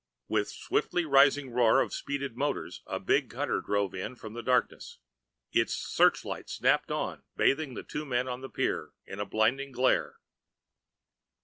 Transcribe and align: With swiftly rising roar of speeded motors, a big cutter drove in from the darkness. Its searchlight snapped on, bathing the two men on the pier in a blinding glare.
With 0.27 0.49
swiftly 0.49 1.05
rising 1.05 1.51
roar 1.51 1.79
of 1.79 1.93
speeded 1.93 2.35
motors, 2.35 2.81
a 2.87 2.99
big 2.99 3.29
cutter 3.29 3.61
drove 3.61 3.93
in 3.93 4.15
from 4.15 4.33
the 4.33 4.41
darkness. 4.41 4.97
Its 5.51 5.75
searchlight 5.75 6.49
snapped 6.49 6.89
on, 6.89 7.21
bathing 7.37 7.75
the 7.75 7.83
two 7.83 8.03
men 8.03 8.27
on 8.27 8.41
the 8.41 8.49
pier 8.49 8.93
in 9.05 9.19
a 9.19 9.25
blinding 9.27 9.71
glare. 9.71 10.15